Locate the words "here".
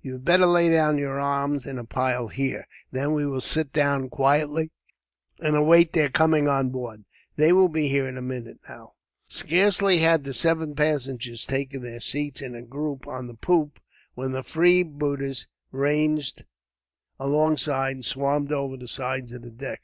2.28-2.68, 7.88-8.06